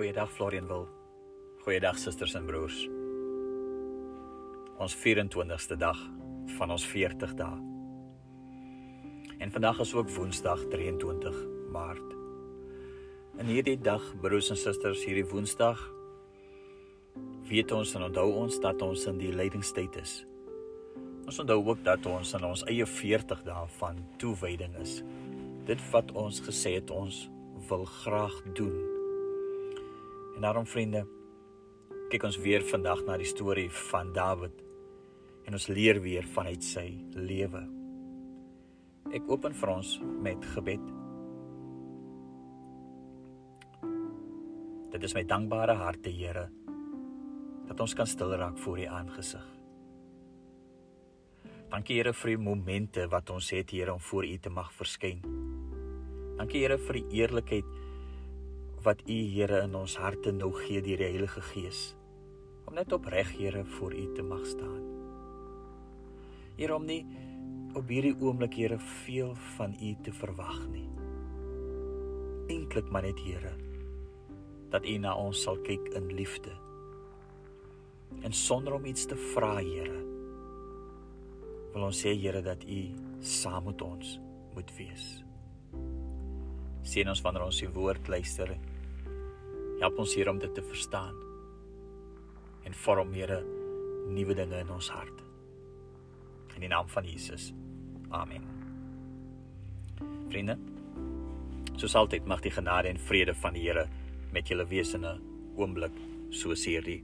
[0.00, 0.86] Goeiedag Florian wil.
[1.60, 2.76] Goeiedag susters en broers.
[4.80, 5.98] Ons 24ste dag
[6.56, 7.58] van ons 40 dae.
[9.44, 11.36] En vandag is ook Woensdag 23
[11.74, 12.14] Maart.
[13.44, 15.82] In hierdie dag, broers en susters, hierdie Woensdag
[17.50, 20.14] weet ons en onthou ons dat ons in die lydingstyd is.
[21.26, 25.02] Ons onthou ook dat ons in ons eie 40 dae van toewyding is.
[25.68, 27.26] Dit wat ons gesê het ons
[27.68, 28.99] wil graag doen.
[30.40, 31.02] En daarom vriende,
[32.08, 34.62] kyk ons weer vandag na die storie van Dawid
[35.44, 37.60] en ons leer weer vanuit sy lewe.
[39.12, 39.90] Ek open vir ons
[40.24, 40.86] met gebed.
[44.94, 46.46] Dit is my dankbare harte, Here,
[47.68, 49.44] dat ons kan stil raak voor U aangesig.
[51.68, 55.20] Dankie Here vir die momente wat ons het Here om voor U te mag verskyn.
[56.40, 57.89] Dankie Here vir die eerlikheid
[58.82, 61.90] wat U Here in ons harte nou gee deur die Heilige Gees
[62.70, 64.84] om net opreg Here voor U te mag staan.
[66.56, 67.02] Here om nie
[67.76, 70.86] op hierdie oomblik Here veel van U te verwag nie.
[72.50, 73.52] Eintlik maar net Here
[74.70, 76.54] dat U na ons sal kyk in liefde.
[78.22, 79.98] En sonder om iets te vra Here
[81.74, 82.80] wil ons sê Here dat U
[83.20, 84.16] saam met ons
[84.54, 85.10] moet wees.
[86.86, 88.54] Sien ons wanneer ons U woord luister.
[89.80, 91.14] Help ons hier om dit te verstaan.
[92.68, 93.40] En vorm Here
[94.12, 95.24] nuwe dinge in ons harte.
[96.54, 97.52] In die naam van Jesus.
[98.10, 98.44] Amen.
[100.28, 100.58] Vriende,
[101.80, 103.86] soos altyd mag die genade en vrede van die Here
[104.34, 105.22] met julle wees in 'n
[105.56, 105.96] oomblik
[106.30, 107.02] soos hierdie.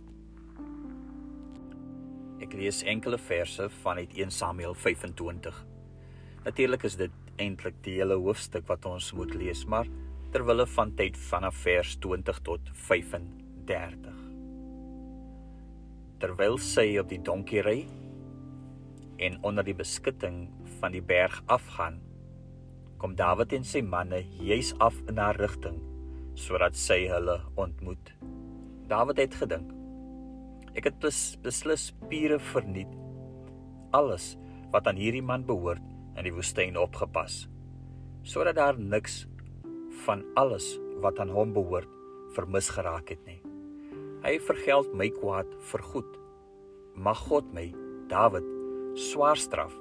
[2.40, 5.64] Ek lees enkele verse vanuit 1 Samuel 25.
[6.44, 9.86] Natuurlik is dit eintlik die hele hoofstuk wat ons moet lees, maar
[10.34, 14.16] terwille van tyd vanaf vers 20 tot 35.
[16.22, 17.78] Terwyl sy op die donkie ry
[19.22, 20.46] en onder die beskutting
[20.80, 22.00] van die berg afgaan,
[23.00, 25.80] kom Dawid en sy manne juis af in haar rigting
[26.36, 28.12] sodat sy hulle ontmoet.
[28.90, 29.70] Dawid het gedink:
[30.76, 32.92] Ek het bes, beslis spiere verniet.
[33.96, 34.34] Alles
[34.72, 35.84] wat aan hierdie man behoort
[36.16, 37.46] in die woestyn opgepas
[38.26, 39.20] sodat daar niks
[40.04, 40.74] van alles
[41.04, 41.90] wat aan hom behoort
[42.36, 43.40] vermis geraak het nie.
[44.24, 46.12] Hy vergeld my kwaad vir goed.
[46.94, 47.68] Mag God my
[48.10, 48.46] Dawid
[48.96, 49.74] swaar straf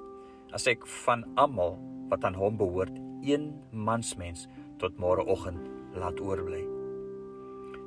[0.55, 1.77] as ek van almal
[2.11, 2.95] wat aan hom behoort
[3.25, 4.45] een mansmens
[4.81, 6.63] tot môreoggend laat oorbly.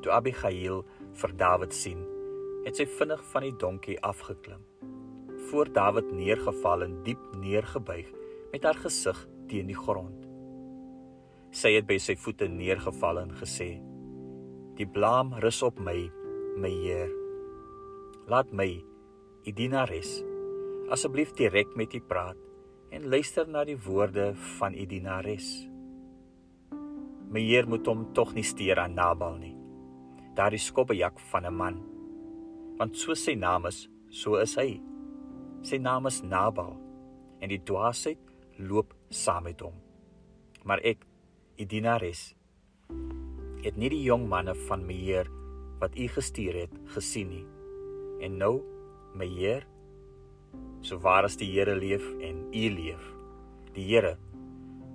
[0.02, 0.84] Toe Abigail
[1.20, 2.00] vir Dawid sien,
[2.64, 4.62] het sy vinnig van die donkie afgeklim.
[5.48, 8.08] Voor Dawid neergeval en diep neergebuig
[8.52, 10.27] met haar gesig teen die grond.
[11.58, 13.80] Sy het by sy voete neergeval en gesê:
[14.78, 15.96] "Die blaam rus op my,
[16.62, 17.10] my Heer.
[18.30, 18.68] Laat my,
[19.42, 20.20] u dienares,
[20.94, 22.38] asseblief direk met u praat
[22.94, 25.48] en luister na die woorde van u dienares."
[27.28, 29.56] My Heer moet hom tog nie steur aan Nabal nie.
[30.38, 31.82] Daardie skobbejak van 'n man.
[32.78, 34.80] Want so sy naam is, so is hy.
[35.62, 36.78] Sy naam is Nabal
[37.40, 38.18] en die dwaasheid
[38.58, 39.74] loop saam met hom.
[40.64, 41.04] Maar ek,
[41.58, 42.36] u dienares,
[43.64, 45.26] het nie die jong manne van my Heer
[45.80, 47.46] wat u gestuur het gesien nie.
[48.22, 48.60] En nou,
[49.18, 49.66] my Heer,
[50.86, 53.10] so waar as die Here leef en u leef,
[53.74, 54.14] die Here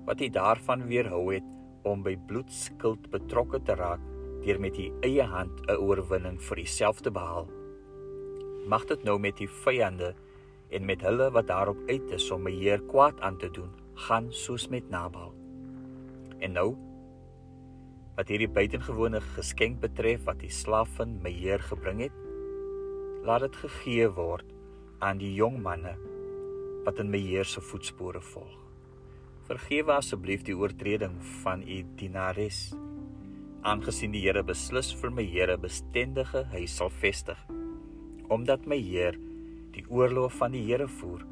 [0.07, 1.51] wat u daarvan weerhou het
[1.88, 4.01] om by bloedskuld betrokke te raak
[4.44, 7.47] deur met u eie hand 'n oorwinning vir uself te behaal.
[8.68, 10.16] Mag dit nou met u vyande
[10.72, 14.31] en met hulle wat daarop uit is om my Heer kwaad aan te doen, gaan
[14.31, 15.43] soos met Nabal.
[16.44, 16.74] En nou
[18.18, 22.18] wat hierdie buitengewone geskenk betref wat die slaafin my Heer gebring het,
[23.26, 24.52] laat dit gegee word
[25.02, 25.96] aan die jong manne
[26.84, 28.59] wat in my Heer se voetspore volg.
[29.48, 32.69] Vergewe asseblief die oortreding van u dienares.
[33.63, 37.39] Aangesien die Here beslis vir my Here bestendige huis sal vestig,
[38.31, 39.18] omdat my Heer
[39.75, 41.24] die oorlog van die Here voer,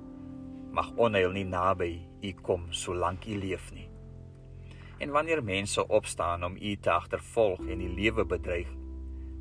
[0.72, 1.94] mag onheil nie naby
[2.24, 3.91] u kom solank u leef nie.
[5.02, 8.70] En wanneer mense opstaan om u te agtervolg en die lewe bedreig,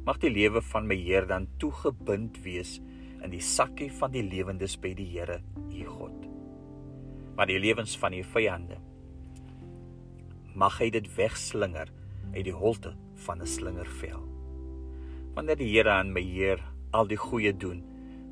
[0.07, 2.79] mag die lewe van my Heer dan toegebind wees
[3.21, 6.25] in die sakkie van die lewendes by die Here, u God.
[7.37, 8.79] Maar die lewens van die vyande
[10.57, 11.93] mag hy dit wegslinger
[12.33, 12.95] uit die holte
[13.27, 14.25] van 'n slingervel.
[15.37, 17.85] Wanneer die Here aan my Heer al die goeie doen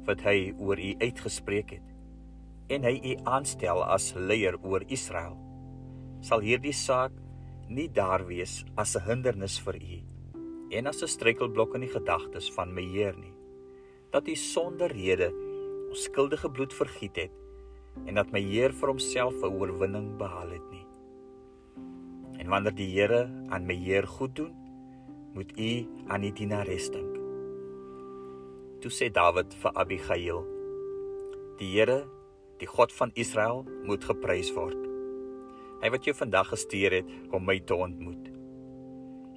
[0.05, 1.89] wat hy oor u uitgespreek het
[2.69, 5.48] en hy u aanstel as leier oor Israel
[6.21, 7.13] sal hierdie saak
[7.69, 9.99] nie daar wees as 'n hindernis vir u
[10.71, 13.33] en as 'n struikelblok in die gedagtes van my Heer nie.
[14.11, 15.33] Dat U sonder rede
[15.89, 17.33] ons skuldige bloed vergiet het
[18.07, 20.87] en dat my Heer vir homself 'n oorwinning behaal het nie.
[22.39, 24.55] En wanneer die Here aan my Heer goed doen,
[25.35, 27.15] moet U aan die dienares dink.
[28.81, 30.45] Toe sê Dawid vir Abigail:
[31.59, 32.07] Die Here,
[32.59, 34.88] die God van Israel, moet geprys word.
[35.79, 38.33] Hy wat jou vandag gestuur het om my te ontmoet.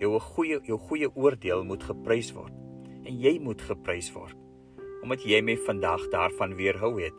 [0.01, 2.55] Jou goeie jou goeie oordeel moet geprys word
[3.05, 4.37] en jy moet geprys word
[5.01, 7.15] omdat jy my vandag daarvan weerhou het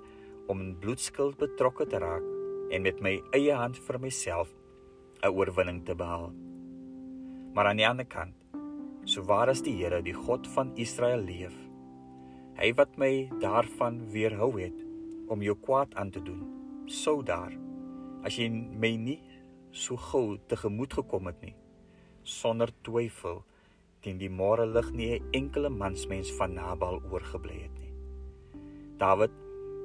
[0.50, 2.26] om in bloedskuld betrokke te raak
[2.74, 4.52] en met my eie hand vir myself
[5.22, 6.32] 'n oorwinning te behaal.
[7.54, 8.34] Maar aan die ander kant,
[9.04, 11.54] so waar as die Here, die God van Israel leef,
[12.56, 14.78] hy wat my daarvan weerhou het
[15.28, 16.42] om jou kwaad aan te doen,
[16.86, 17.52] sou daar
[18.22, 19.20] as jy my nie
[19.72, 21.54] so gou tegemoet gekom het nie,
[22.22, 23.42] sonder twyfel
[24.02, 27.92] teen die môre lig nie 'n enkele mansmens van Nabal oorgebly het nie.
[28.98, 29.30] Dawid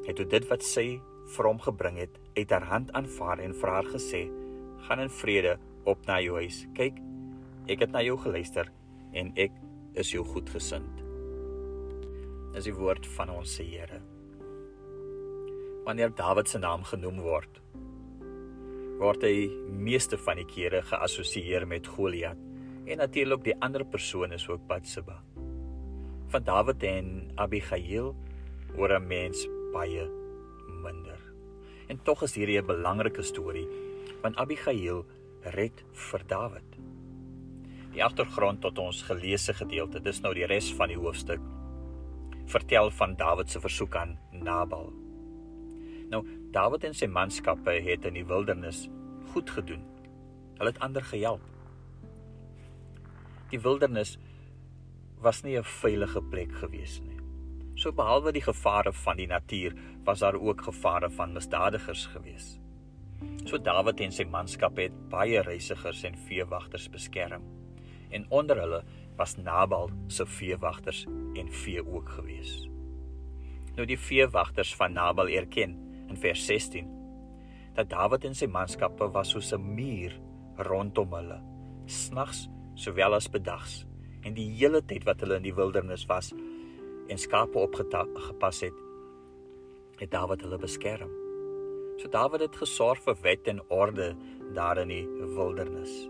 [0.05, 0.99] het toe dit wat sy
[1.35, 4.29] vir hom gebring het uit haar hand aanvaar en vir haar gesê:
[4.87, 6.67] "Gaan in vrede op na jou huis.
[6.73, 6.97] Kyk,
[7.67, 8.71] ek het na jou geluister
[9.13, 9.51] en ek
[9.93, 11.03] is jou goedgesind."
[12.53, 14.01] Dis die woord van ons Here.
[15.85, 17.61] Wanneer Dawid se naam genoem word,
[18.97, 22.39] word hy meeste van die kere geassosieer met Goliat
[22.87, 25.19] en natuurlik die ander persone is ook Batsheba.
[26.31, 28.15] Van Dawid en Abigail
[28.77, 30.07] oor 'n mens baie
[30.81, 31.19] minder.
[31.87, 33.67] En tog is hierdie 'n belangrike storie
[34.21, 35.05] want Abigail
[35.43, 36.77] red vir Dawid.
[37.93, 41.39] Die agtergrond tot ons geleesde gedeelte, dis nou die res van die hoofstuk,
[42.45, 45.06] vertel van Dawid se versoek aan Nabal.
[46.09, 46.23] Nou,
[46.55, 48.85] Dawid en sy manskappe het in die wildernis
[49.33, 49.83] goed gedoen.
[50.57, 51.43] Hulle het ander gehelp.
[53.51, 54.17] Die wildernis
[55.23, 57.17] was nie 'n veilige plek gewees nie.
[57.75, 59.73] So behalwe die gevare van die natuur,
[60.03, 62.59] was daar ook gevare van misdadigers gewees.
[63.45, 67.43] So Dawid en sy manskap het baie reisigers en veewagters beskerm.
[68.09, 68.83] En onder hulle
[69.15, 72.69] was Nabal se veewagters en vee ook gewees.
[73.75, 76.97] Nou die veewagters van Nabal erken in vers 16
[77.77, 80.13] dat Dawid en sy manskappe was soos 'n muur
[80.57, 81.39] rondom hulle,
[81.85, 83.85] snags sowel as bedags.
[84.23, 86.33] En die hele tyd wat hulle in die wildernis was,
[87.07, 88.73] en skape opgepas het,
[89.97, 91.11] het Dawid hulle beskerm.
[91.97, 94.15] So Dawid het gesorg vir wet en orde
[94.53, 95.05] daar in die
[95.35, 96.09] wildernis.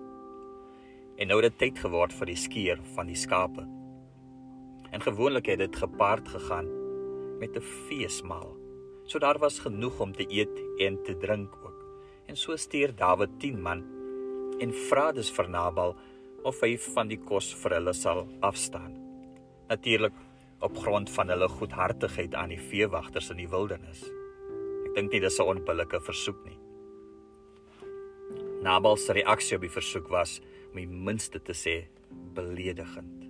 [1.17, 3.63] En nou het dit tyd geword vir die skeer van die skape.
[4.91, 6.67] En gewoonlik het dit gepaard gegaan
[7.39, 8.66] met 'n feesmaal.
[9.07, 10.51] So daar was genoeg om te eet
[10.83, 11.85] en te drink ook.
[12.27, 13.83] En so stuur Dawid 10 man
[14.59, 15.95] en vra dus vir Nabal
[16.43, 18.97] of hy van die kos vir hulle sal afstaan.
[19.69, 20.15] Natuurlik
[20.59, 24.03] op grond van hulle goedhartigheid aan die veewagters in die wildernis.
[24.89, 26.59] Ek dink nie dis 'n onbillike versoek nie.
[28.61, 31.87] Nabal se reaksie op die versoek was om die minste te sê
[32.33, 33.23] beledigend.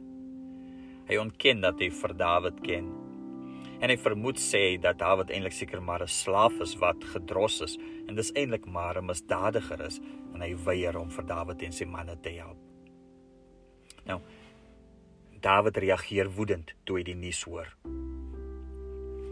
[1.07, 3.06] Hy ontken dat hy vir Dawid ken
[3.79, 7.77] en hy vermoed sê dat Dawid eintlik seker maar 'n slaaf is wat gedros is
[8.07, 9.99] en dis eintlik maar 'n misdadiger is
[10.33, 12.57] en hy weier om vir Dawid en sy manne te help.
[14.05, 14.21] Nou,
[15.41, 17.67] Dawid reageer woedend toe hy die nuus hoor.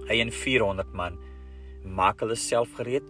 [0.07, 1.17] Hy en 400 man
[1.83, 3.05] maak hulle self gereed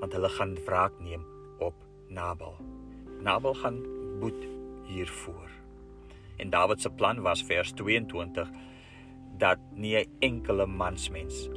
[0.00, 1.24] want hulle gaan wraak neem
[1.58, 1.74] op
[2.08, 2.56] Nabal.
[3.20, 3.82] Nabal gaan
[4.20, 4.46] boet
[4.86, 5.50] hiervoor.
[6.38, 8.48] En Dawid se plan was vers 22
[9.38, 11.48] dat nie 'n enkele mansmens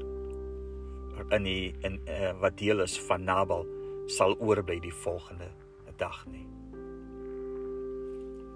[1.29, 3.65] in die in uh, wat deel is van Nabal
[4.05, 5.51] sal oorbly die volgende
[6.01, 6.47] dag nie.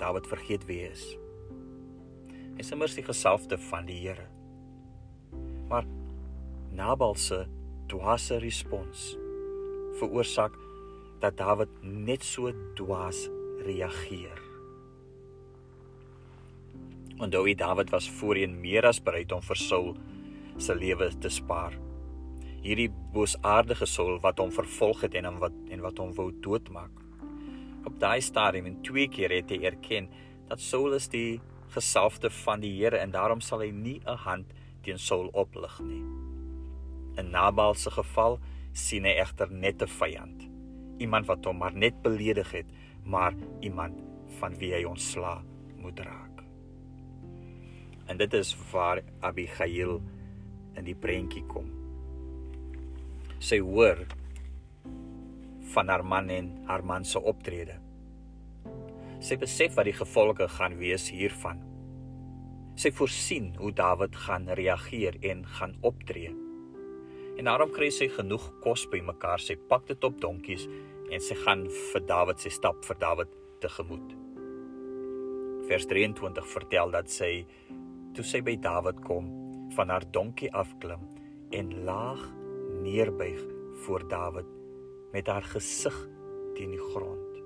[0.01, 1.05] Dawid vergeet wie hy is
[2.55, 4.29] is immers die gesalfde van die Here.
[5.67, 5.84] Maar
[6.72, 7.41] Nabal se
[7.91, 9.17] dwaase respons
[10.00, 10.55] veroorsaak
[11.20, 13.25] dat Dawid net so dwaas
[13.67, 14.45] reageer.
[17.15, 19.93] Onthou jy Dawid was voorheen meer as bereid om vir Saul
[20.60, 21.77] se lewe te spaar.
[22.65, 26.91] Hierdie boosaardige Saul wat hom vervolg het en wat en wat hom wou doodmaak.
[27.86, 30.10] Op daai stadium en twee keer het hy erken
[30.50, 31.39] dat Saul is die
[31.75, 34.53] gesalfde van die Here en daarom sal hy nie 'n hand
[34.84, 36.03] teen Saul oplig nie.
[37.17, 38.39] In Nabal se geval
[38.74, 40.50] sien hy egter net 'n vyand,
[41.00, 42.67] iemand wat hom maar net beledig het,
[43.03, 44.03] maar iemand
[44.39, 45.43] van wie hy ontsla
[45.77, 46.25] moet raak.
[48.07, 49.97] En dit is waar Abigail
[50.75, 51.71] in die prentjie kom.
[53.39, 54.05] Sy hoor
[55.74, 57.81] van haar man en haar man se optrede
[59.25, 61.57] sy besef wat die gevolge gaan wees hiervan
[62.75, 66.33] Sy voorsien hoe Dawid gaan reageer en gaan optree.
[67.39, 69.39] En daarom kry sy genoeg kos bymekaar.
[69.39, 70.65] Sy pak dit op donkies
[71.07, 73.31] en sy gaan vir Dawid sy stap vir Dawid
[73.63, 74.12] tegemoet.
[75.69, 77.31] Vers 23 vertel dat sy
[78.15, 79.27] toe sy by Dawid kom,
[79.75, 81.03] van haar donkie afklim
[81.55, 82.22] en laag
[82.84, 83.41] neerbuig
[83.84, 84.48] voor Dawid
[85.12, 85.95] met haar gesig
[86.55, 87.41] teen die grond.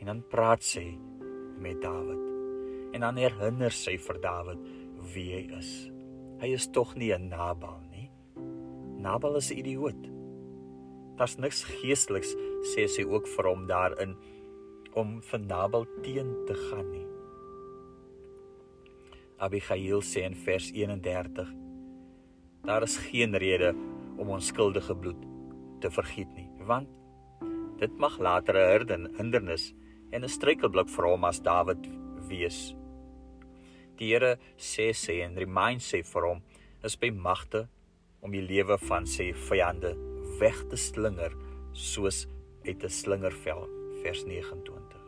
[0.00, 0.86] En dan praat sy
[1.60, 2.22] met Dawid.
[2.96, 4.64] En dan herinner sy vir Dawid
[5.12, 5.70] wie hy is.
[6.40, 8.10] Hy is tog nie 'n Nabal nie.
[9.00, 10.02] Nabal is 'n idioot.
[11.16, 12.34] Daar's niks geesteliks
[12.74, 14.16] sê sy ook vir hom daarin
[14.94, 17.15] om vir Nabal teen te gaan nie.
[19.38, 21.50] Abigail sê in vers 31:
[22.64, 23.74] Daar is geen rede
[24.16, 25.26] om onskuldige bloed
[25.80, 26.88] te vergiet nie, want
[27.78, 29.74] dit mag later 'n hindernis
[30.10, 31.86] en 'n struikelblok vir hom as Dawid
[32.28, 32.74] wees.
[33.98, 36.42] Die Here sê sê en remind sê vir hom
[36.82, 37.68] is by magte
[38.20, 39.94] om die lewe van sy vyande
[40.40, 41.32] weg te slinger
[41.72, 42.26] soos
[42.64, 43.68] uit 'n slingervel
[44.02, 45.00] vers 29.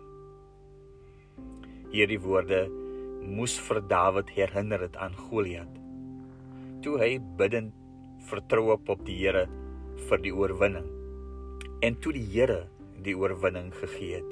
[1.90, 2.68] Hierdie woorde
[3.22, 5.70] moes vir Dawid herinner het aan Goliat.
[6.82, 7.74] Toe hy bidend
[8.28, 9.46] vertrou op op die Here
[10.08, 10.86] vir die oorwinning
[11.82, 12.66] en toe die Here
[13.02, 14.30] die oorwinning gegee het.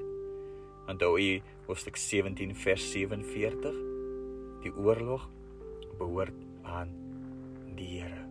[0.91, 3.77] Onthou u hoofstuk 17 vers 47
[4.63, 5.29] die oorlog
[5.99, 6.91] behoort aan
[7.79, 8.23] die Here.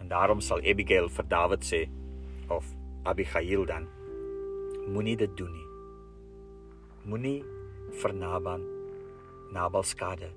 [0.00, 1.84] En daarom sal Abigail vir Dawid sê
[2.50, 2.66] of
[3.04, 3.88] Abigail dan
[4.90, 5.68] moenie dit doen nie.
[7.06, 7.40] Moenie
[8.02, 8.71] vir Naban
[9.52, 10.30] Nabal skade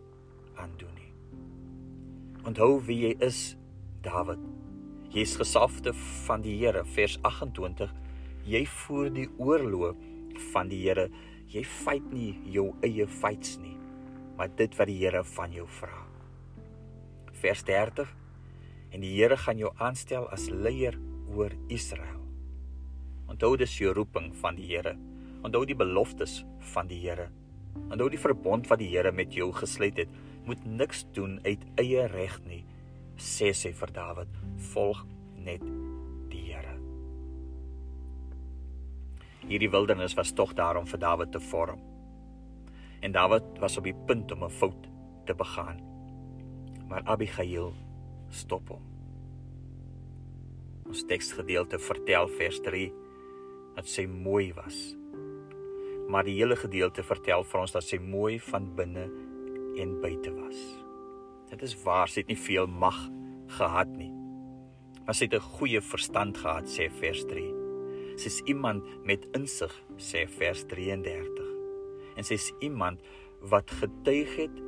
[0.60, 1.12] aandoen nie.
[2.46, 3.56] Onthou wie jy is,
[4.06, 4.42] Dawid.
[5.16, 5.94] Jy's gesafte
[6.26, 7.94] van die Here, vers 28.
[8.46, 9.96] Jy voer die oorlog
[10.52, 11.08] van die Here.
[11.50, 13.78] Jy fight nie jou eie fights nie,
[14.36, 16.04] maar dit wat die Here van jou vra.
[17.40, 18.12] Vers 30.
[18.92, 21.00] En die Here gaan jou aanstel as leier
[21.32, 22.20] oor Israel.
[23.32, 24.98] Onthou dis jou roeping van die Here.
[25.46, 26.44] Onthou die beloftes
[26.76, 27.32] van die Here.
[27.76, 30.12] Onthou die verbond wat die Here met jou gesluit het,
[30.46, 32.64] moet niks doen uit eie reg nie,
[33.18, 34.40] sê sy vir Dawid,
[34.72, 35.06] volg
[35.46, 35.64] net
[36.32, 36.76] die Here.
[39.46, 41.82] Hierdie wildernis was tog daarom vir Dawid te vorm.
[43.02, 44.90] En Dawid was op die punt om 'n fout
[45.26, 45.80] te begaan.
[46.88, 47.74] Maar Abigail
[48.30, 48.82] stop hom.
[50.86, 52.92] Ons teksgedeelte vertel vers 3
[53.76, 54.96] dat sy mooi was
[56.08, 59.06] maar die hele gedeelte vertel vir ons dat sy mooi van binne
[59.82, 60.60] en buite was.
[61.50, 62.98] Dit is waar sy het nie veel mag
[63.58, 64.12] gehad nie.
[65.06, 67.54] Maar sy het 'n goeie verstand gehad sê vers 3.
[68.18, 71.46] Sy is iemand met insig sê vers 33.
[72.16, 73.02] En sy is iemand
[73.42, 74.62] wat getuig het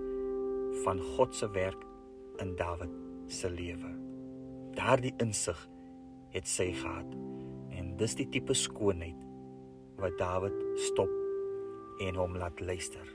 [0.83, 1.85] van God se werk
[2.37, 2.91] in Dawid
[3.27, 3.91] se lewe.
[4.75, 5.69] Daardie insig
[6.29, 7.15] het sy gehad
[7.71, 9.17] en dis die tipe skoonheid
[9.97, 11.26] wat Dawid stop
[11.99, 13.07] en hom laat luister.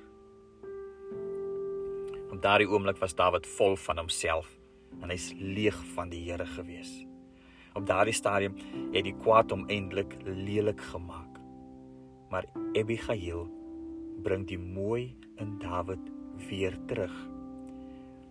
[2.33, 4.49] Op daardie oomblik was Dawid vol van homself
[5.01, 6.91] en hy's leeg van die Here gewees.
[7.77, 8.57] Op daardie stadium
[8.93, 11.39] het die kwaad hom eintlik lelik gemaak.
[12.33, 12.49] Maar
[12.79, 13.47] Abigail
[14.25, 16.03] bring die mooi in Dawid
[16.49, 17.15] weer terug.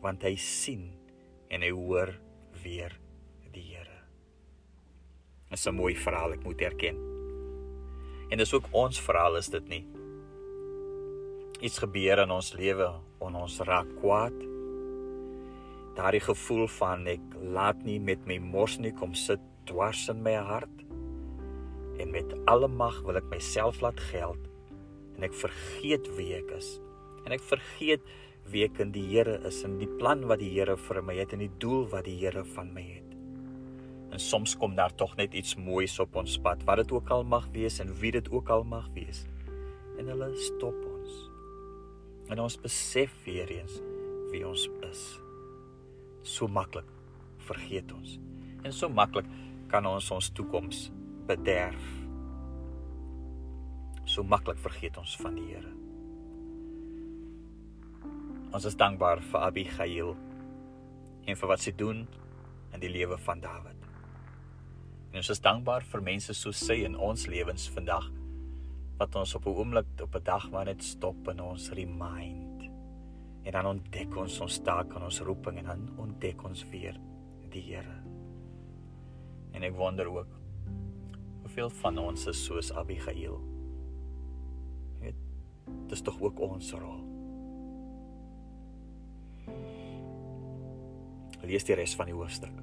[0.02, 0.90] Want hy sien
[1.54, 2.14] en hy hoor
[2.64, 2.98] weer
[3.54, 4.00] die Here.
[5.50, 6.96] Dit is 'n mooi verhaal, ek moet erken.
[8.30, 10.01] En dis ook ons verhaal is dit nie?
[11.62, 12.88] Iets gebeur in ons lewe
[13.22, 14.38] en ons raak kwaad.
[15.98, 20.34] Daardie gevoel van ek laat nie met my mors nie kom sit dwars in my
[20.42, 20.82] hart.
[22.02, 24.50] En met alle mag wil ek myself laat geld
[25.18, 26.74] en ek vergeet wie ek is.
[27.28, 28.10] En ek vergeet
[28.50, 31.36] wie ek in die Here is en die plan wat die Here vir my het
[31.38, 33.12] en die doel wat die Here van my het.
[34.12, 37.22] En soms kom daar tog net iets moois op ons pad, wat dit ook al
[37.24, 39.28] mag wees en wie dit ook al mag wees.
[40.02, 40.91] En hulle stop ons
[42.32, 43.80] en ons besef weer eens
[44.32, 45.02] wie ons is.
[46.24, 46.88] So maklik
[47.44, 48.16] vergeet ons.
[48.64, 49.28] En so maklik
[49.72, 50.86] kan ons ons toekoms
[51.28, 51.84] bederf.
[54.08, 55.74] So maklik vergeet ons van die Here.
[58.52, 60.16] Ons is dankbaar vir Abigail
[61.28, 62.06] en vir wat sy doen
[62.72, 63.78] in die lewe van Dawid.
[65.12, 68.08] En ons is dankbaar vir mense soos sy in ons lewens vandag
[69.02, 72.70] wat ons op 'n oomblik op 'n dag maar net stop en ons remind.
[73.44, 77.00] En dan ontdek ons ons taak en ons roeping en dan ontdek ons weer
[77.50, 77.98] die Here.
[79.52, 80.28] En ek wonder ook
[81.42, 83.42] hoeveel van ons is soos Abigail.
[85.00, 87.04] Dit is tog ook ons rol.
[91.42, 92.62] Lees die res van die hoofstuk.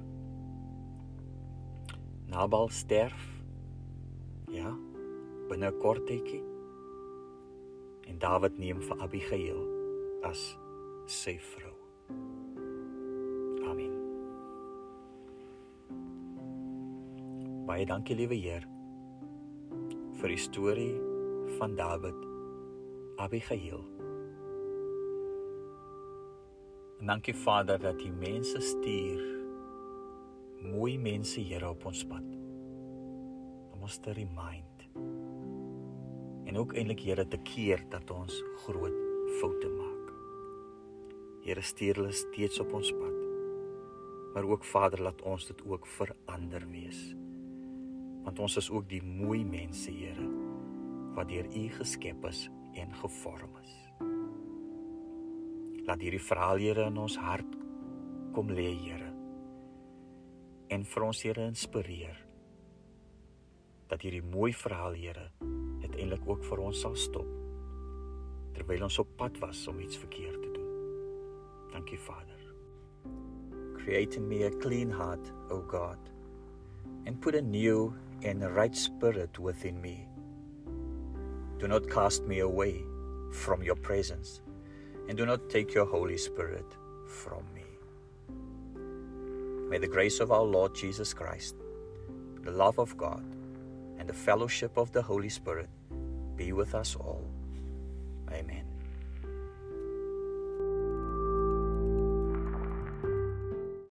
[2.25, 3.43] Nabal sterf.
[4.47, 4.77] Ja,
[5.49, 6.43] binne 'n kort tydjie.
[8.07, 9.59] En Dawid neem vir Abigail
[10.23, 10.57] as
[11.05, 11.75] sy vrou.
[13.69, 13.93] Amen.
[17.65, 18.65] Baie dankie liewe Heer
[20.19, 20.95] vir die storie
[21.57, 22.27] van Dawid
[23.17, 23.81] Abigail.
[26.99, 29.21] En dankie Vader dat U mense stuur
[30.61, 32.25] mooi mense Here op ons pad
[33.73, 34.68] om ons te remind
[36.49, 38.33] en ook eintlik Here te keer dat ons
[38.65, 38.95] groot
[39.37, 40.13] foute maak.
[41.45, 43.17] Here stuur hulle steeds op ons pad.
[44.33, 47.13] Maar ook Vader laat ons dit ook verander wees.
[48.25, 50.25] Want ons is ook die mooi mense Here
[51.13, 53.77] wat deur U geskep is en gevorm is.
[55.85, 57.57] Laat hierdie verhaal Here in ons hart
[58.33, 59.13] kom lê Here
[60.69, 62.25] en vir ons Here inspireer
[63.89, 65.29] dat hierdie mooi verhaal Here
[65.99, 67.27] uiteindelik ook vir ons sal stop
[68.55, 70.69] terwyl ons op pad was om iets verkeerd te doen.
[71.71, 72.39] Dankie Vader.
[73.77, 75.97] Create in me a clean heart, O God,
[77.05, 80.07] and put a new and right spirit within me.
[81.59, 82.83] Do not cast me away
[83.31, 84.41] from your presence,
[85.07, 86.75] and do not take your Holy Spirit
[87.07, 87.65] from me.
[89.69, 91.55] May the grace of our Lord Jesus Christ,
[92.43, 93.23] the love of God,
[93.97, 95.69] and the fellowship of the Holy Spirit
[96.39, 97.21] be with us all.
[98.31, 98.68] Amen.